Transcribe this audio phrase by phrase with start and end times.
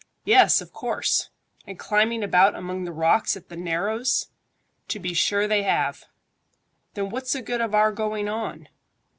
[0.25, 1.29] "Yes, of course."
[1.67, 4.29] "And climbing about among the rocks at the narrows?"
[4.87, 6.05] "To be sure they have."
[6.95, 8.67] "Then what's the good of our going on?"